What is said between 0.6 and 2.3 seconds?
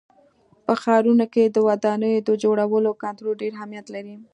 په ښارونو کې د ودانیو د